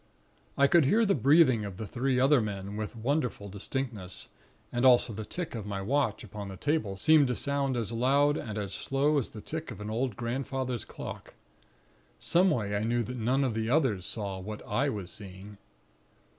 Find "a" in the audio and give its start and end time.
2.95-2.97